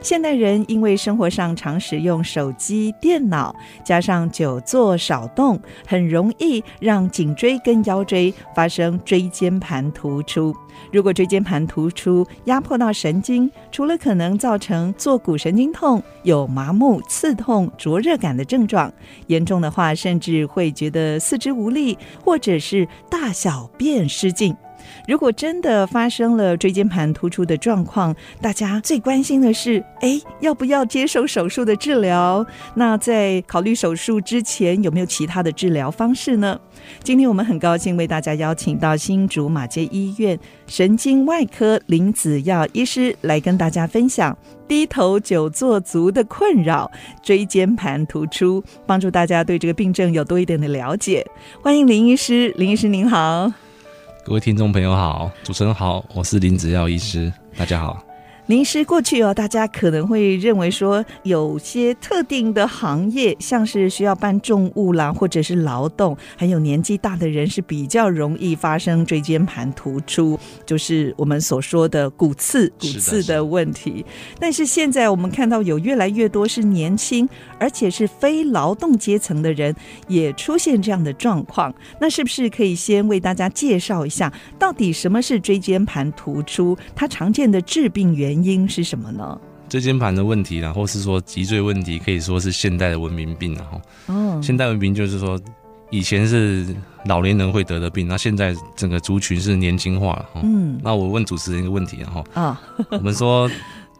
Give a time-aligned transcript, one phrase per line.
[0.00, 3.54] 现代人因为生活上常使用手机、电脑，
[3.84, 10.54] 加上久坐少动，很容易让颈椎跟腰椎发生椎间盘突出。
[10.92, 18.92] 如果椎间盘突出压迫到神经，除了可能造成坐骨神经痛、有麻木、刺痛、灼热感的症状，
[19.26, 24.54] 严重的话，甚至会觉得四肢无力，或者是大小便失禁。
[25.08, 32.46] 如果真的发生了椎间盘突出的状况，大家最关心的是，哎，要不要接受手术的治疗？
[32.74, 36.60] 那在考虑手术之前，有没有其他的治疗方式呢？
[37.02, 44.36] 今天我们很高兴为大家邀请到新竹马街医院神经外科林子耀医师来跟大家分享
[44.68, 46.90] 低头久坐族的困扰——
[47.24, 51.26] 椎间盘突出，帮助大家对这个病症有多一点的了解。
[51.62, 53.50] 欢迎林医师，林医师您好。
[54.28, 58.04] 各位听众朋友好，主持人好，我是林子耀医师，大家好。
[58.44, 74.04] 林医师，过去哦，大家可能会认为说，有些特定的行业，像是需要搬重物啦，或者是劳动，还有年纪大的人是比较容易发生椎间盘突出，就是我们所说的骨刺、骨刺的问题。
[74.38, 77.28] 但是现在我们看到有越来越多是年轻，
[77.58, 79.74] 而且是非劳动阶层的人
[80.06, 81.74] 也出现这样的状况。
[82.00, 86.76] 那是不是可以先为大家介绍一下，到底什么是椎间盘突出？
[86.94, 88.68] 它常见的致病原因？
[88.68, 89.40] 是什么呢？
[89.68, 95.38] 椎间盘的问题，然后是说脊椎问题，可以说是现代的文明病，然后，嗯，现代文明就是说，
[95.90, 96.66] 以前是
[97.04, 102.58] 老年人会得的病，那现在整个族群是年轻化了，嗯，那我问主持人一个问题，然后，啊，
[102.90, 103.50] 我们说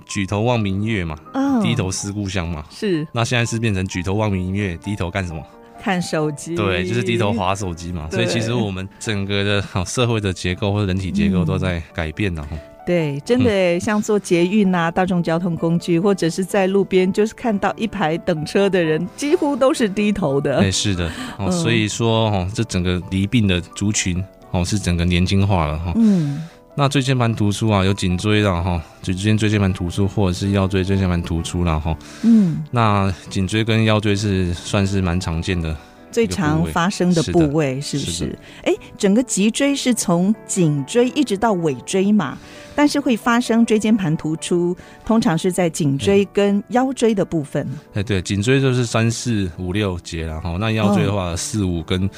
[0.08, 5.40] 举头望明月嘛，啊，低头思故乡嘛，是，那现在是变成举头望明月，低头干什么？
[5.80, 12.56] 看手机，对，就是低头划手机嘛，所以其实我们整个的社会的结构或者人体结构都在改变，然后。
[12.84, 20.56] 对，真的像坐捷运啊，大众交通工具，或者是在路边，就是看到一排等车的人，几乎都是低头的。
[20.56, 25.92] 哎，是的，哦，所以说哦，这整个离病的族群哦，是整个年轻化了哈。
[25.96, 26.42] 嗯，
[26.78, 31.98] 那椎间盘突出啊，有颈椎的哈，椎间椎间盘突出，或者是腰椎椎间盘突出了哈。
[32.22, 35.76] 嗯，那颈椎跟腰椎是算是蛮常见的。
[36.12, 38.38] 最常发生的部位是不是？
[38.62, 42.38] 哎，整个脊椎是从颈椎一直到尾椎嘛，
[42.76, 47.68] 但是会发生椎间盘突出，通常是在颈椎跟腰椎的部分。
[47.94, 52.08] 哎，对，颈椎就是三四五六节然后那腰椎的话四五跟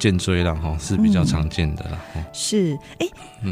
[0.00, 2.00] 荐椎了哈是比较常见的了。
[2.32, 3.06] 是，哎，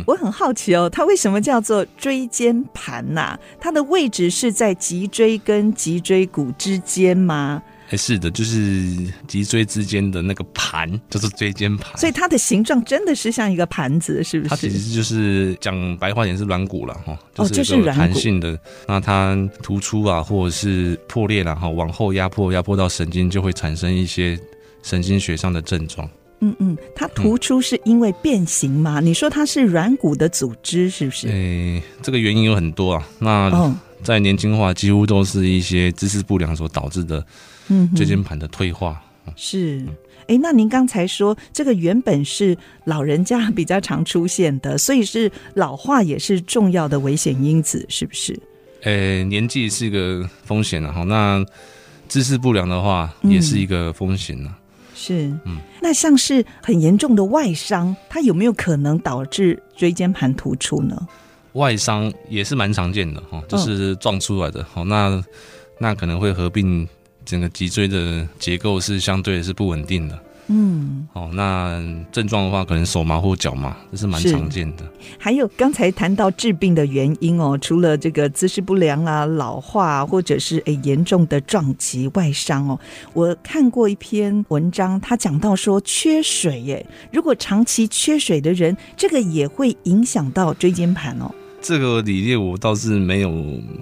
[0.06, 3.38] 我很好奇哦，它为什么叫做椎间盘呐？
[3.60, 7.62] 它的位置是在脊椎跟脊椎骨之间吗？
[7.90, 8.60] 哎，是的，就是
[9.26, 11.96] 脊椎之间的那个盘，就是椎间盘。
[11.96, 14.50] 所以它的形状真的是像一个盘子，是不是？
[14.50, 18.58] 它其实就是讲白话点是软骨了哈，就是有弹性的。
[18.86, 24.38] 那它突出啊，或者是破裂了哈，往后压迫，压迫到神经，就会产生一些
[24.82, 26.06] 神经学上的症状。
[26.40, 29.00] 嗯嗯，它突出是因为变形吗？
[29.00, 31.28] 嗯、你说它是软骨的组织，是不是？
[31.28, 33.08] 哎，这个原因有很多啊。
[33.18, 37.24] 那在年轻化，几乎都是一些姿势不良所导致的。
[37.70, 38.98] 嗯，椎间盘的退化
[39.36, 39.84] 是，
[40.26, 48.40] 哎，那您刚才说这个原本是老人家比较常出现的，所以是老化也是重要的危险因子，是不是？
[48.84, 51.44] 呃，年纪是一个风险了哈，那
[52.08, 54.54] 姿势不良的话也是一个风险呢。
[54.94, 60.96] 是，嗯，那像是很严重的外伤，它有没有可能导致椎间盘突出呢？
[61.52, 65.22] 外伤也是蛮常见的哈，就是撞出来的，好，那
[65.78, 66.88] 那可能会合并。
[67.24, 71.78] 整个脊椎的结构是相对是不稳定的，嗯，哦，那
[72.10, 74.84] 症状的话，可能手麻或脚麻，这是蛮常见的。
[75.18, 82.80] 还有刚才谈到治病的原因哦，除了这个姿势不良啊、老化，或者是诶严重的撞击、外伤哦，
[83.12, 91.30] 我看过一篇文章，他讲到说缺水，耶，如果长期缺水的人，这个也会影响到椎间盘哦。
[91.68, 93.30] 这个理念我倒是没有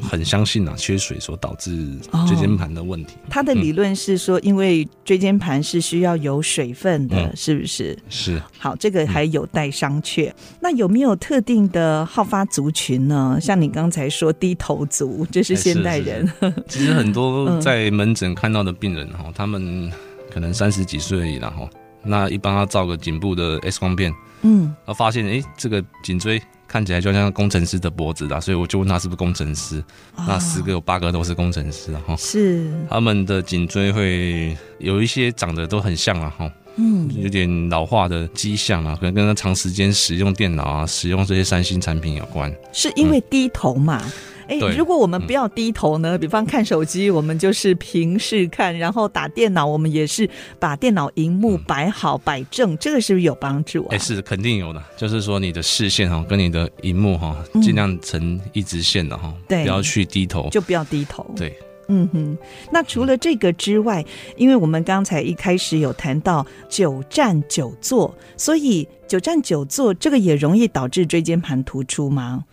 [0.02, 1.96] 很相信啊，缺水所导致
[2.26, 3.14] 椎间盘的问题。
[3.30, 7.96] 他的理论是说，因为椎间盘是需要有水分的，是不是？
[8.08, 8.42] 是。
[8.58, 10.32] 好，这个还有待商榷。
[10.58, 13.38] 那有没有特定的好发族群呢？
[13.40, 16.28] 像你刚才说低头族，这是现代人。
[16.66, 19.88] 其实很多 在门诊看到的病人哈，他们
[20.28, 21.70] 可能三十几岁，然后。
[22.08, 29.82] 那一般他照个颈部的 X 光片，嗯，然后发现哎，这个颈椎看起来就像工程师的脖子啦，所以我就问他是不是工程师，
[30.16, 36.50] 哦、那十个有八个都是工程师哈，是他们的颈椎会有一些长得都很像啊哈。
[36.78, 42.54] 嗯，有点老化的迹象啊，可能跟他长时间使用电脑啊，使用这些三星产品有关。
[42.70, 44.02] 是因为低头嘛？
[44.48, 46.16] 哎、嗯，如果我们不要低头呢？
[46.16, 50.28] 嗯、比方看手机，我们就是平视看，然后打电脑，我们也是
[50.58, 53.88] 把电脑荧幕摆好摆正，嗯、这个是不是有帮助啊？
[53.90, 54.82] 哎，是肯定有的。
[54.96, 61.56] 就是说你的视线哈，跟你的荧幕哈，尽量成一直线的哈，对、嗯，不要去低头，就不要低头，对。
[61.88, 62.36] 嗯哼，
[62.72, 64.04] 那除了这个之外，
[64.36, 72.44] 因为我们刚才一开始有谈到久站久坐，所以久站久坐这个也容易导致椎间盘突出吗？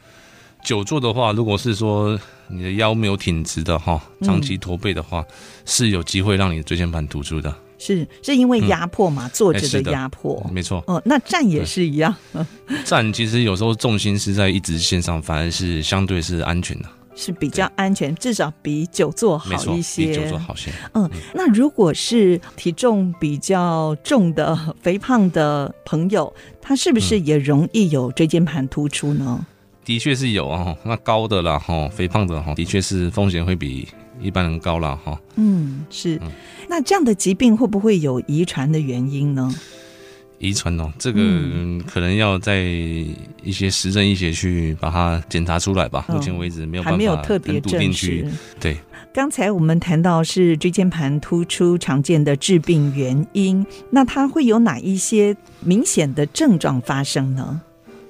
[0.63, 5.25] 久坐的话，如果是说你的腰没有挺直的哈，长期驼背的话，嗯、
[5.65, 7.53] 是有机会让你的椎间盘突出的。
[7.77, 9.27] 是是因为压迫嘛？
[9.27, 10.81] 嗯、坐着的压迫，没错。
[10.87, 12.15] 哦，那站也是一样。
[12.85, 16.87] 站其实有时候重心是在一直线上，反而是相对是安全的。
[17.15, 20.07] 是比较安全，至少比久坐好一些。
[20.07, 20.71] 比久坐好些。
[20.93, 29.37] 嗯，那如果是体重比较重的、肥胖的朋友，他是不是也容易有椎间盘突出呢？
[29.39, 29.45] 嗯、
[29.85, 33.87] 的确是有哦，那高的啦，哈，肥胖的哈，的确是风险会比
[34.21, 35.19] 一般人高了哈。
[35.35, 36.17] 嗯，是。
[36.23, 36.31] 嗯、
[36.69, 39.53] 那这样的疾病会不会有遗传的原因呢？
[40.39, 41.21] 遗传哦，这个
[41.87, 46.05] 可能要在一些实证医学去把它检查出来吧。
[46.09, 48.29] 目前为止没有办法还没有特别证实。
[48.59, 48.77] 对，
[49.13, 57.61] 刚才我们谈到是椎间盘突出常见的致病原因，那它会有哪一些明显的症状发生呢？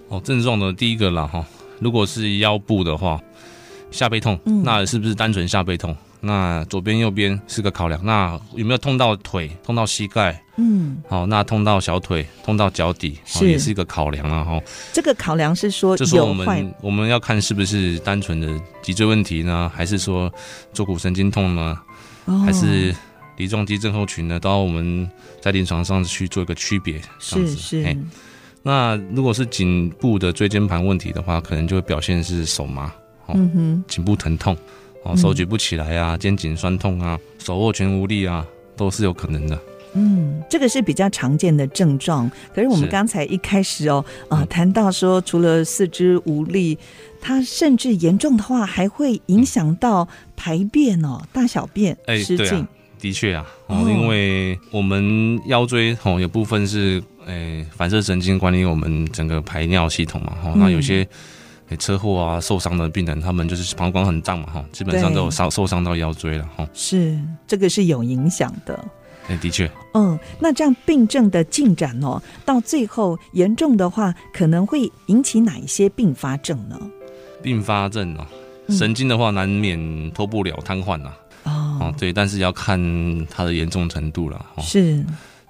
[0.08, 1.46] 哦，症状的第一个啦哈，
[1.80, 3.20] 如果是腰部的话，
[3.92, 5.96] 下背痛，嗯、那是不是单纯下背痛？
[6.25, 10.42] 那左边右边是个考量，那有没有痛到腿、痛到膝盖？
[10.56, 14.42] 嗯，好，那痛到小腿、痛到脚底，是也是一个考量啊。
[14.42, 14.62] 哈，
[14.94, 18.48] 这个考量是说，就是我们我们要看是不是单纯的
[18.81, 20.31] 脊椎问题呢，还是说
[20.72, 21.78] 坐骨神经痛呢，
[22.26, 22.96] 哦、还是
[23.36, 24.40] 梨状肌症候群呢？
[24.40, 25.10] 到我们
[25.42, 27.02] 在临床上去做一个区别。
[27.19, 27.98] 是是。
[28.63, 32.92] 那如果是颈部的椎间盘问题的话，可能就会表现是手麻，
[33.27, 34.57] 嗯哼，颈部疼痛。
[35.04, 38.45] 哦，手举不起来啊，肩颈酸痛啊，手握拳无力啊，
[38.77, 39.60] 都是有可能的。
[39.95, 42.31] 嗯，这个是比较常见的症状。
[42.56, 46.77] 可是我们刚才一开始哦，啊是，谈到说，除了四肢无力，
[47.19, 50.07] 它甚至严重的话，还会影响到
[50.38, 52.66] 排便哦，大小便失禁。
[52.98, 61.08] 的确啊，哦，因为我们腰椎哦，有部分是诶、欸、反射神经管理我们整个排尿系统嘛，哦，那有些。
[61.80, 66.70] 车祸啊，受伤的病人，他们就是膀胱很胀嘛，哈，基本上都有伤受伤到腰椎了，哈。
[66.72, 68.86] 是，这个是有影响的。
[69.28, 69.68] 哎，的确。
[69.96, 76.80] 嗯，那这样病症的进展哦，到最后严重的话，可能会引起哪一些并发症呢？
[77.42, 78.28] 并发症哦，
[78.69, 81.12] 神经的话难免脱不了瘫痪呐。
[81.46, 82.80] 哦，对，但是要看
[83.31, 84.46] 它的严重程度了。
[84.60, 85.04] 是。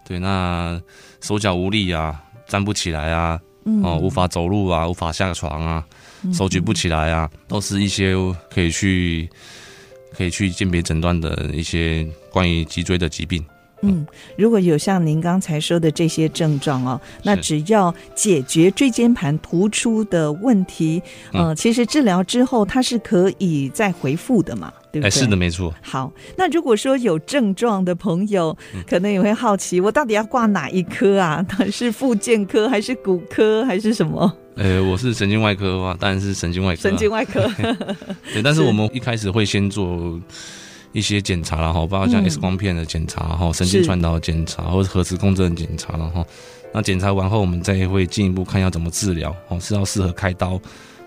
[0.06, 0.82] 对，那
[1.24, 3.40] 手脚无力啊，站不起来啊，
[3.82, 5.84] 哦，无法走路啊，无法下床啊。
[6.34, 8.14] 手举不起来啊，都是一些
[8.54, 9.30] 可以去
[10.14, 13.44] 可以去鉴别诊断的一些关于脊椎的疾病。
[13.84, 14.06] 嗯，
[14.38, 21.02] 如果有像您刚才说的这些症状哦，那只要解决椎间盘突出的问题，
[21.34, 25.12] 嗯、呃，其实治疗之后它是可以再回复的嘛，对不对？
[25.12, 25.74] 是的，没错。
[25.82, 31.46] 好，那如果说有症状的朋友，可能也会好奇，我到底要挂哪一科啊？
[31.72, 34.34] 是复健科还是骨科还是什么？
[34.56, 36.82] 呃，我是神经外科的话，当然是神经外科。
[36.82, 37.50] 神经外科。
[38.32, 40.20] 对，但是我们一开始会先做。
[40.94, 46.26] 一些检查然后包括像 X 光片的检查，然后、嗯、神经传导检查，或者核磁共振检查，然后
[46.72, 50.60] 那检查完后，我们再会进一步看要怎么治疗，哦，是要适合开刀，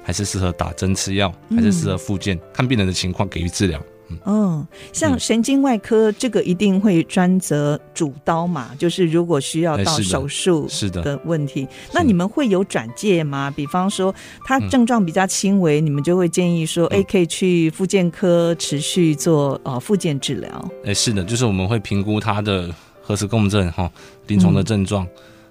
[0.05, 3.81] 还是适合打针吃药，还是适合复健，嗯、看病人的情况给予治疗。
[4.25, 11.03] 嗯，像神经外科这个一定会专责主刀嘛，嗯、就是如果需要到手术是的。
[11.03, 13.53] 的问题，那你们会有转介吗？
[13.55, 20.71] 比方说他症状比较轻微，嗯、你们就会建议说，哎、嗯，可以去复健科持续做呃复健治疗。
[20.85, 22.73] 哎，是的，就是我们会评估他的
[23.03, 23.91] 核磁共振哈，
[24.29, 25.11] 临床的症状，嗯、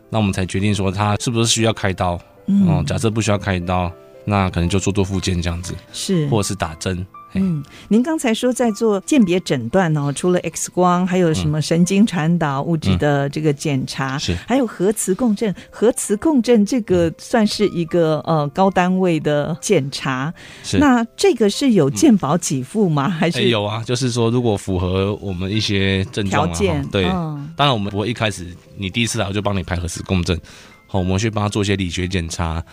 [0.10, 2.20] 那我们才决定说他是不是需要开刀。
[2.48, 3.92] 嗯，假设不需要开刀，
[4.24, 7.06] 那可能就做做复健这样子，是，或者是打针。
[7.36, 15.54] 嗯，您刚才说在做鉴别诊断哦，除了 X 光，还有什么神经传导物质的这个检查，是还有核磁共振。
[15.70, 23.10] 核磁共振这个算是一个呃高单位的检查，是那这个是有健保给付吗？
[23.10, 23.84] 还是有啊？
[23.84, 30.39] 就是说如果符合我们一些症状条件，对，当然我们不会一开始你第一次来我就帮你排核磁共振，
[30.88, 32.63] 好，我们去帮他做一些理学检查。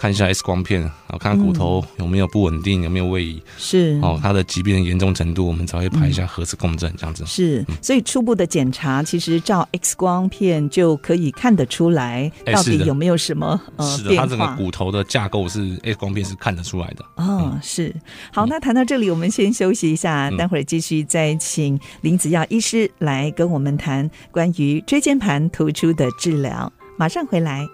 [0.00, 7.22] 看一下 X 光片，然后看看骨头有没有不稳定，嗯、有没有位移，是哦，他的疾病的严重程度，我们才会排一下核磁共振，这样子。
[7.26, 17.04] 是，所以初步的检查，其实照 X 光片就可以看得出来，到底有没有什么、欸、是的呃是的，它整个骨头的架构是 X 光片是看得出来的。
[17.16, 17.94] 哦，是。
[18.32, 26.72] 好，那谈到这里，我们先休息一下，待会儿继续再请林子耀医师来跟我们谈关于椎间盘突出的治疗。
[26.96, 27.66] 马上回来。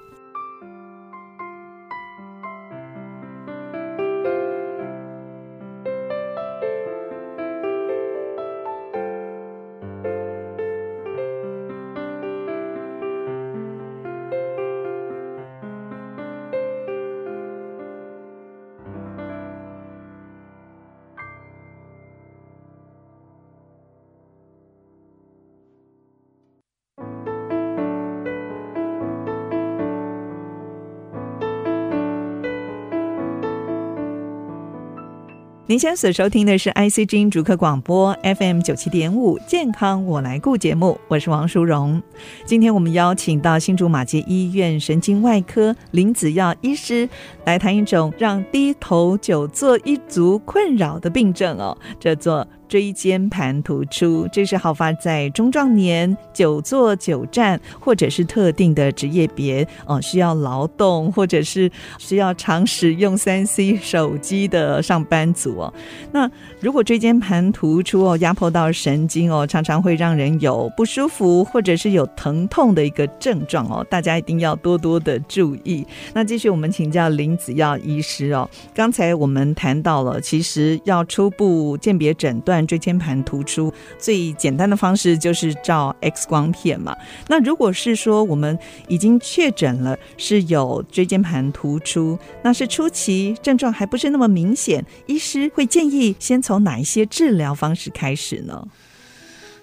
[35.69, 42.01] 您现在所收听的是 IC 之音逐客广播 FM 九七点五健康我来顾节目，我是王淑荣。
[42.45, 47.09] 今天我们邀请到新竹马街医院神经外科林子耀医师
[47.45, 65.75] 来谈一种让低头久坐一族困扰的病症哦，叫做椎间盘突出，这是好发在中壮年、久坐久站，或者是特定的职业别哦，需要劳动或者是需要常使用三 C 手机的上班族哦。
[66.13, 66.31] 那
[66.61, 75.87] 如果椎间盘突出哦，压迫到神经哦，常常会让人有不舒服或者是有疼痛的一个症状哦，大家一定要多多的注意。
[76.13, 82.56] 那继续我们请教林子耀医师哦，刚才我们谈到了，其实要初步鉴别诊断。
[82.65, 86.97] 椎间盘突出最简单的方式就是照 X 光片嘛。
[87.27, 98.69] 那如果是说我们已经确诊了是有椎间盘突出，那是初期症状还不是那么明显，医师会建议先从哪一些治疗方式开始呢？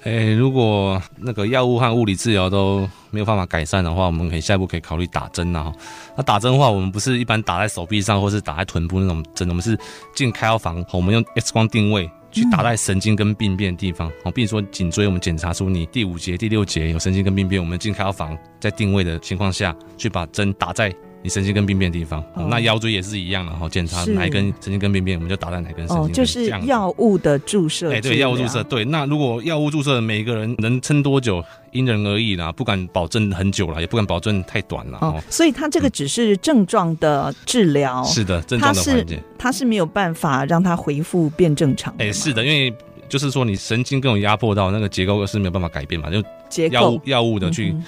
[0.03, 5.71] 诶、如果那个药物和物理治疗都没有办法改善的话，我们可以下一步可以考虑打针啊。
[6.17, 9.79] 那打针的话，我们不是一般打在手臂上或是打在臀部那种针，我们是
[10.13, 12.11] 进开药房，我们用 X 光定位。
[12.33, 20.93] 去打在神经根病变的地方，哦，比如说颈椎，我们检查出你第五节、第六节有神经根病变，我们进开药房，在定位的情况下去把针打在。
[21.23, 26.05] 你神经根病变的地方，哦、那腰椎也是一样的哈，检查哪一根神经根病变，我们就打在哪根神经根。
[26.05, 27.91] 哦，就是药物的注射。
[27.91, 28.83] 哎、欸，对，药物注射，对。
[28.83, 34.97] 那如果药物注射，每个人能撑多久，因人而异啦，不敢保证很久了，也不敢保证太短了。
[34.99, 38.05] 哦，所以它这个只是症状的治疗、嗯。
[38.05, 39.23] 是的，症状的缓解。
[39.39, 41.93] 它是没有办法让它恢复变正常。
[41.99, 42.75] 哎、欸，是的，因为
[43.07, 47.69] 就是说你神经更有压迫到，那个结构是没有办法改变嘛，就药物药物的去。
[47.69, 47.83] 嗯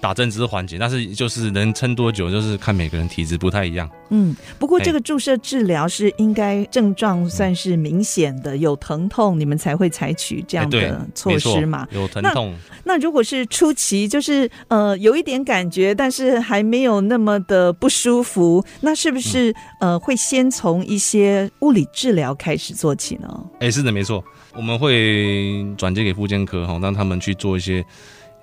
[0.00, 3.90] 打针只是缓解，但是就是能撑多久，就是看每个人体质不太一样。
[4.10, 11.86] 嗯，不过这个注射治疗是应该症状算是明显的，有疼痛，你们才会采取这样的措施嘛？
[11.90, 12.54] 有疼痛。
[12.84, 23.28] 那，那如果是初期，就是呃有一点感觉，但是还没有那么的不舒服，那是不是呃会先从一些物理治疗开始做起呢？
[23.54, 24.24] 哎、欸，是的，没错，
[24.54, 27.84] 我们会转接给复健科哈，让他们去做一些。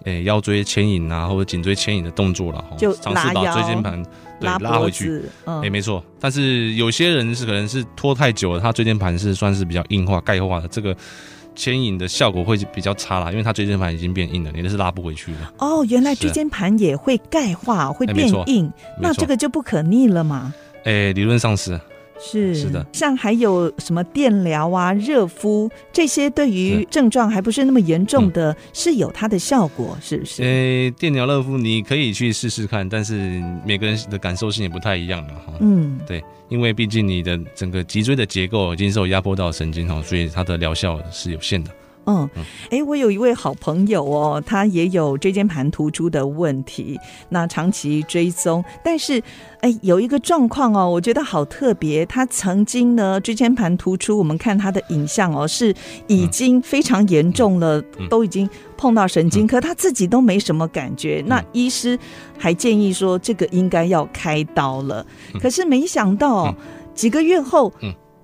[0.05, 4.01] 诶、欸，腰椎牵引啊，或者颈椎牵引的动作了，就尝试把椎间盘
[4.39, 5.09] 对拉，拉回去。
[5.09, 6.03] 诶、嗯欸，没错。
[6.19, 10.95] 但是有些人是可能是拖太久了，他椎间盘是算是比较硬化、钙化的，这个
[11.55, 15.39] 牵引的效果会比较差啦，因为他椎间盘已经变硬了，你那是拉不回去的。
[15.57, 20.53] 哦，原来椎间盘也会钙化，会变硬、欸，那这个就不可逆了嘛？
[20.83, 21.79] 诶、欸，理论上是。
[22.19, 30.41] 是是的，像还有什么电疗啊、热敷这些，对于症状还不是那么严重的，是，是有它的效果，是不是？
[30.41, 35.53] 呃、欸，电疗、热敷你可以去试试看，但是每个人的感受性也不太一样了哈。
[35.59, 41.71] 嗯，对，因为毕竟你的整个脊椎的结构已经受压迫到神经哈，所以它的疗效是有限的。
[42.05, 42.29] 嗯，
[42.69, 49.21] 哎，我有一位好朋友哦，他也有椎间盘突出的问题，那长期追踪，但是，
[49.61, 55.73] 哎，有一个状况哦，我觉得好特别，他曾经呢椎间盘突出，我们看他的影像哦，是
[56.07, 58.47] 已经非常严重了，嗯、都已经
[58.77, 61.97] 碰到神经，可他自己都没什么感觉，那医师
[62.37, 65.05] 还建议说这个应该要开刀了，
[65.41, 66.53] 可是没想到
[66.93, 67.73] 几个月后。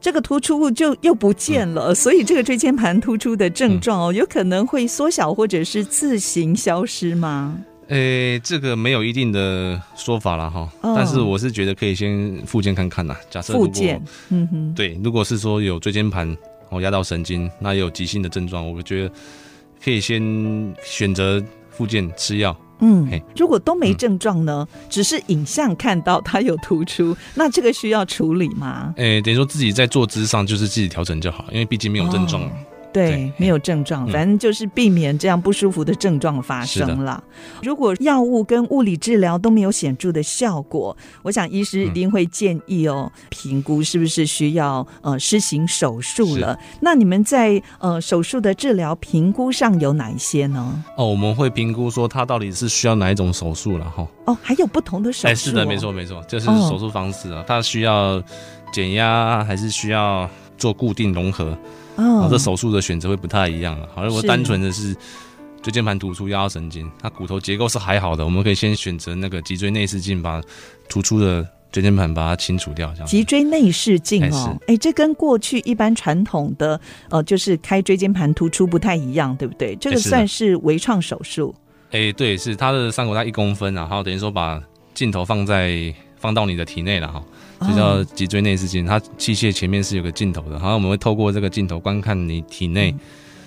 [0.01, 7.55] 这个突出物就又不见了，嗯、所以这个椎间盘突出的症状哦，有可能会缩小或者是自行消失吗？
[7.89, 13.15] 诶、欸，这个没有一定的说法了哈，哦、但是我是觉得可以先复健看看呐。
[13.29, 16.35] 假设复健，嗯哼，对，如果是说有椎间盘
[16.69, 19.13] 哦压到神经，那也有急性的症状，我觉得
[19.83, 20.21] 可以先
[20.83, 22.55] 选择复健吃药。
[22.81, 28.93] 嗯，如果都没症状呢，嗯、只是影像看到它有突出， 那这个需要处理吗？
[28.97, 32.43] 诶、欸，等于说自己在坐姿上就是自己调整就好，因为毕竟没有症状。
[32.43, 32.51] 哦
[32.93, 37.23] 对，对没有症状，嗯、反正就是避免这样不舒服的症状发生了。
[37.63, 46.57] 如果药物跟物理治疗都没有显著的效果，我想医师一定会建议哦，嗯、评估是不是需要呃施行手术了。
[46.79, 50.83] 那你们在呃手术的治疗评估上有哪一些呢？
[50.97, 54.07] 哦，我们会评估说他到底是需要哪一种手术了哈。
[54.25, 55.31] 哦，还有不同的手术、哦。
[55.31, 58.21] 哎，是的，没错没错，就是手术方式啊，他、哦、需要
[58.71, 61.57] 减压还是需要做固定融合？
[62.01, 63.87] 哦，这手术的选择会不太一样了。
[63.93, 64.95] 好，如果单纯的是
[65.61, 70.41] 椎间盘突出压到神经，它骨头结构是还好的，我们可以先选择那个脊椎内视镜，把
[70.89, 72.91] 突出的椎间盘把它清除掉。
[72.93, 76.79] 这样，脊椎内视镜哦，哎，这跟过去一般传统的
[77.09, 79.75] 呃，就是开椎间盘突出不太一样，对不对？
[79.75, 81.53] 这个算是微创手术。
[81.91, 84.61] 哎，对，是它的伤口大一公分，然后等于说把
[84.93, 87.23] 镜头放在放到你的体内了哈。
[87.67, 92.93] 就叫脊椎内视镜，它器械前面是有个镜头的，然后我们会透过这个镜头观看你体内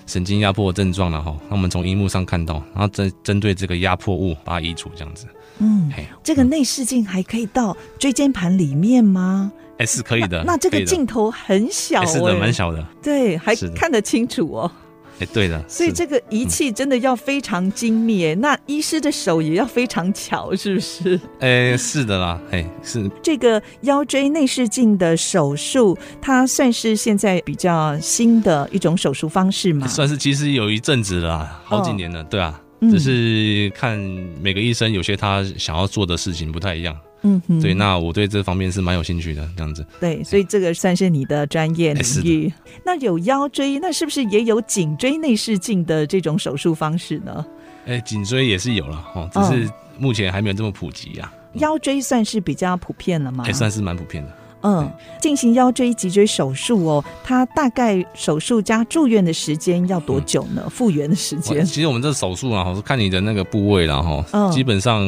[0.05, 1.35] 神经压迫的症状了哈。
[1.49, 5.27] 那我们从荧幕上看到，然后针针对这个压迫物把它移除，这样子。
[5.59, 9.51] 嗯，嘿这个内视镜还可以到椎间盘里面吗？
[9.77, 10.43] 哎，是可以的。
[10.45, 12.85] 那，那这个镜头很小，欸，是的，蛮小的。
[13.03, 14.71] 对，还看得清楚哦。
[15.19, 21.19] 哎，对的，所以这个仪器真的要非常精密，嗯、那医师的手也要非常巧，是不是？
[21.39, 23.09] 哎，是的啦，哎，是。
[23.23, 29.87] 这个腰椎内视镜的手术，它算是现在比较新的一种手术方式吗？
[29.87, 33.97] 算是，其实有一阵子了，好几年了，哦、对啊，只是看
[34.41, 36.93] 每个医生有些他想要做的事情不太一样。
[37.27, 39.83] 嗯哼，对，那我对这方面是蛮有兴趣的，这样子。
[39.99, 42.53] 对，所以这个算是你的专业领域。
[42.85, 47.43] 那有腰椎，那是不是也有颈椎内视镜的这种手术方式呢？
[47.87, 49.67] 哎，颈椎也是有了哦，只是
[49.97, 51.33] 目前还没有这么普及呀。
[51.53, 53.43] 腰椎算是比较普遍了吗？
[53.47, 54.31] 也算是蛮普遍的。
[54.61, 60.67] 嗯，进行腰椎脊椎手术哦，它大概手术加住院的时间要多久呢？
[60.69, 61.65] 复原的时间？
[61.65, 65.03] 其实我们这手术啊，是看你的那个部位然后基本上。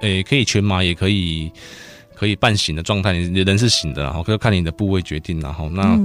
[0.00, 1.50] 诶、欸，可以全麻，也可以
[2.14, 5.98] 可以半醒的状态，你人是醒的，然后可以看你的部位决定，然后那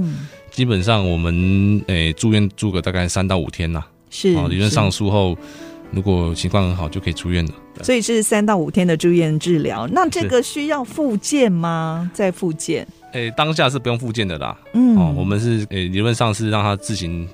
[0.50, 5.36] 基本上我们诶、欸、住院住个大概三到五天呐，是理论上术后
[5.90, 7.52] 如果情况很好就可以出院了。
[7.82, 12.10] 所以是三到五天的住院治疗，那这个需要复健吗？
[12.14, 12.86] 在复健？
[13.12, 17.28] 诶、欸，当下是不用复健的啦，嗯，哦，我们是诶、欸、理论上是让他自行。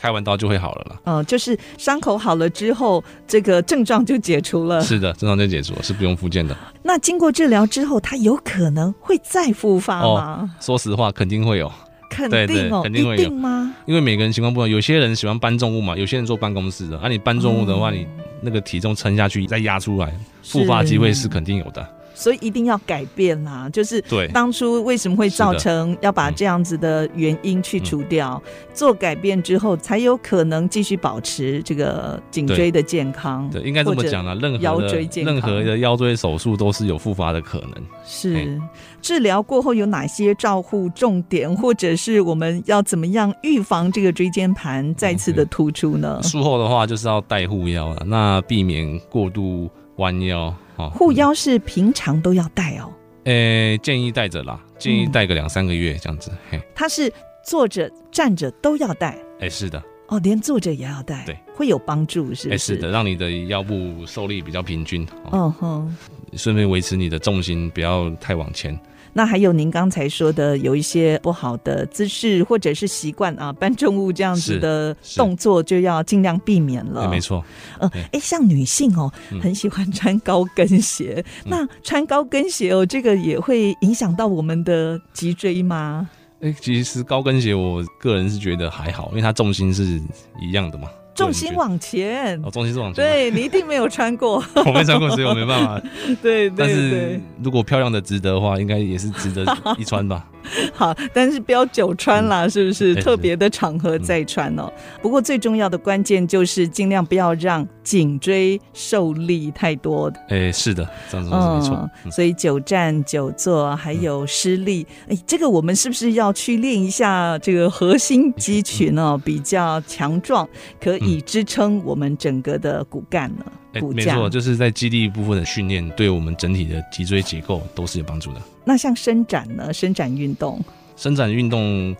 [0.00, 0.96] 开完刀就会好了啦。
[1.04, 4.80] 嗯，就是伤口好了之后，这个症状就解除了。
[4.80, 6.56] 是的，症状就解除了，是不用复健的。
[6.82, 10.06] 那经过治疗之后，它有可能会再复发吗？
[10.06, 11.70] 哦，说实话，肯定会有。
[12.08, 13.72] 肯定哦，肯定会有吗？
[13.86, 16.98] 因为每个人情况不同，有些人喜欢搬重物嘛，有些人坐办公室的。
[16.98, 18.06] 啊，你搬重物的话，嗯，你
[18.40, 21.86] 那个体重撑下去再压出来，复发机会是肯定有的。
[22.20, 23.98] 所以一定要改变啦，就是
[24.30, 33.48] 当初为什么会造成要把这样子的原因去除掉，嗯、做改变之后，才有可能继续保持这个颈椎的健康。
[33.50, 37.72] 对，应该这么讲啦，任何腰椎健康，任何的腰椎手术都是有复发的可能。
[38.04, 38.60] 是，嘿
[39.00, 46.20] 治疗过后有哪些照护重点，或者是我们要怎么样预防这个椎间盘再次的突出呢？
[46.22, 50.54] 术后的话就是要带护腰了，那避免过度弯腰。
[50.88, 52.90] 护腰是平常都要戴哦，
[53.24, 56.30] 诶、欸，建议戴着啦，建议戴个两三个月这样子。
[56.30, 57.12] 嗯、嘿，它是
[57.44, 62.50] 坐着站着都要戴，哎、欸，是的，哦，连坐着也要戴，对，会有帮助，是不是？
[62.50, 65.96] 欸、是的，让你的腰部受力比较平均，嗯哼，
[66.34, 68.78] 顺便维持你的重心不要太往前。
[69.12, 77.08] 那还有您刚才说的有一些不好的姿势或者是习惯啊， 搬重物这样子的动作就要尽量避免了。
[77.08, 77.44] 没错，
[77.78, 86.08] 呃，哎、欸，像女性哦，嗯、很喜欢穿高跟鞋，嗯、那穿高跟鞋哦，这个也会影响到我们的脊椎吗？
[86.40, 90.00] 哎、欸，其实高跟鞋我个人是觉得还好，因为它重心是
[90.40, 90.88] 一样的嘛。
[91.14, 93.04] 重心往前，哦，重心是往前。
[93.04, 95.80] 对，你一定没有穿过， 我没穿过，所以我没办法。
[96.22, 99.44] 对，对，对，但是如果漂亮的值得的话，应该也是值得
[99.76, 100.26] 一穿吧。
[100.72, 102.94] 好，但是不要久穿啦，嗯、是不是？
[103.00, 104.64] 特别的场合再穿哦。
[104.66, 110.12] 嗯、不过最重要的关键就是尽量不要让颈椎受力太多。
[110.28, 111.90] 哎，是的，这样子没错。
[112.04, 120.48] 嗯、所以久站、久坐还有施力，哎、嗯，这个我们是不是要去练一下这个核心肌群哦，嗯、比较强壮，
[120.80, 123.44] 可以支撑我们整个的骨干呢？
[123.72, 128.40] 哎，没错，就是在肌力部分的训练，对我们整体的脊椎结构都是有帮助的。
[128.64, 129.72] 那像伸展呢？
[129.72, 130.60] 伸展运动，
[130.96, 131.94] 伸展运动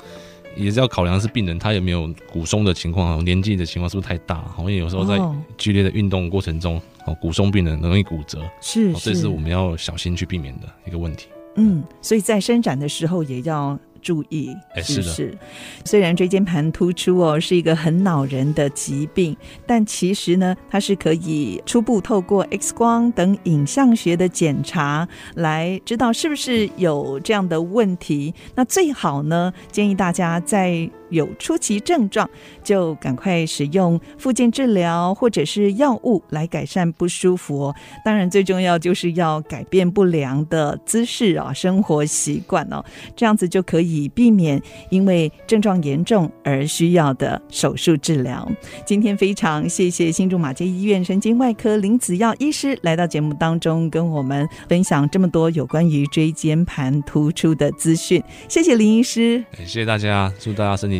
[0.57, 4.45] 也是要考量是病人他有没有骨松的情况，年纪的情况是不是太大？
[4.59, 5.19] 因为有时候在
[5.57, 11.29] 剧烈的运动过程中，哦，骨松病人容易骨折，是，这是我们要小心去避免的一个问题。
[11.57, 13.79] 嗯，所以在伸展的时候也要。
[14.03, 15.37] 注意，是是。
[15.85, 19.37] 虽然椎间盘突出哦是一个很恼人的疾病，
[19.67, 28.35] 但其实呢，它是可以初步透过 X 光等影像学的检查来知道是不是有这样的问题。
[28.55, 30.91] 那最好呢，建议大家在。
[31.11, 32.29] 有初期症状，
[32.65, 37.75] 就赶快使用复健治疗或者是药物来改善不舒服哦。
[38.05, 48.49] 当然，最重要就是要改变不良的姿势啊，生活习惯哦，这样子就可以避免因为症状严重而需要的手术治疗。
[48.87, 58.23] 今天非常谢谢新竹马街医院神经外科林子耀医师来到节目当中，跟我们分享这么多有关于椎间盘突出的资讯。
[58.49, 61.00] 谢谢林医师，谢谢大家，祝大家身体